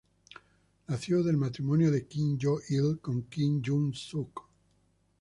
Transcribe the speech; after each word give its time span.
Nació 0.87 1.21
del 1.21 1.37
matrimonio 1.37 1.91
de 1.91 2.07
Kim 2.07 2.35
Jong-il 2.41 2.97
con 3.03 3.21
Kim 3.29 3.61
Young-sook. 3.61 4.47